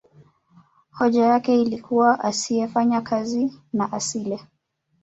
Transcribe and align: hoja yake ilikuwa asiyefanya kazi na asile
hoja 0.91 1.23
yake 1.25 1.61
ilikuwa 1.61 2.19
asiyefanya 2.19 3.01
kazi 3.01 3.51
na 3.73 3.91
asile 3.93 4.39